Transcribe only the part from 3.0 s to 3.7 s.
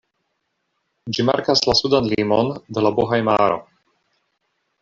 Bohaj-maro.